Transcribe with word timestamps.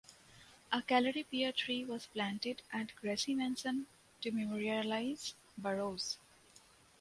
A 0.71 0.77
Callery 0.81 1.23
pear 1.31 1.51
tree 1.51 1.85
was 1.85 2.07
planted 2.07 2.63
at 2.73 2.91
Gracie 2.99 3.35
Mansion 3.35 3.85
to 4.21 4.31
memorialize 4.31 5.35
Burrows. 5.59 6.17